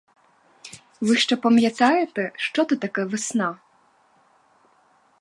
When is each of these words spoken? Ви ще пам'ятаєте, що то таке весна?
Ви 1.01 1.15
ще 1.17 1.35
пам'ятаєте, 1.37 2.31
що 2.35 2.65
то 2.65 2.75
таке 2.75 3.05
весна? 3.05 3.57